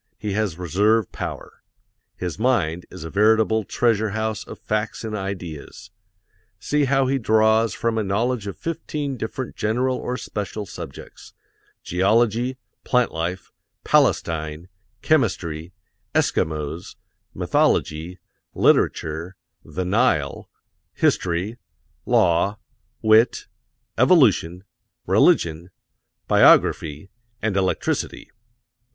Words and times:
He 0.17 0.33
has 0.33 0.57
reserve 0.57 1.11
power. 1.11 1.61
His 2.15 2.39
mind 2.39 2.87
is 2.89 3.03
a 3.03 3.11
veritable 3.11 3.63
treasure 3.63 4.09
house 4.17 4.43
of 4.43 4.57
facts 4.57 5.03
and 5.03 5.15
ideas. 5.15 5.91
See 6.59 6.85
how 6.85 7.05
he 7.05 7.19
draws 7.19 7.75
from 7.75 7.99
a 7.99 8.03
knowledge 8.03 8.47
of 8.47 8.57
fifteen 8.57 9.15
different 9.15 9.55
general 9.55 9.95
or 9.97 10.17
special 10.17 10.65
subjects: 10.65 11.33
geology, 11.83 12.57
plant 12.83 13.11
life, 13.11 13.51
Palestine, 13.83 14.69
chemistry, 15.03 15.71
Eskimos, 16.15 16.95
mythology, 17.35 18.17
literature, 18.55 19.35
The 19.63 19.85
Nile, 19.85 20.49
history, 20.93 21.57
law, 22.07 22.57
wit, 23.03 23.45
evolution, 23.99 24.63
religion, 25.05 25.69
biography, 26.27 27.11
and 27.39 27.55
electricity. 27.55 28.31